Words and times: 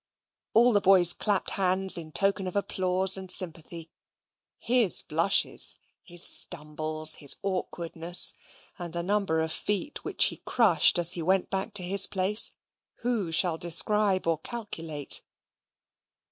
All 0.55 0.73
the 0.73 0.81
boys 0.81 1.13
clapped 1.13 1.51
hands 1.51 1.95
in 1.95 2.11
token 2.11 2.47
of 2.47 2.55
applause 2.55 3.17
and 3.17 3.29
sympathy. 3.29 3.91
His 4.57 5.03
blushes, 5.03 5.77
his 6.01 6.23
stumbles, 6.23 7.13
his 7.17 7.35
awkwardness, 7.43 8.33
and 8.79 8.93
the 8.93 9.03
number 9.03 9.41
of 9.41 9.53
feet 9.53 10.03
which 10.03 10.25
he 10.25 10.37
crushed 10.37 10.97
as 10.97 11.11
he 11.11 11.21
went 11.21 11.51
back 11.51 11.75
to 11.75 11.83
his 11.83 12.07
place, 12.07 12.51
who 13.01 13.31
shall 13.31 13.59
describe 13.59 14.25
or 14.25 14.39
calculate? 14.39 15.21